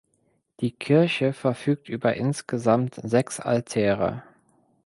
[0.61, 4.23] Die Kirche verfügt über insgesamt sechs Altäre.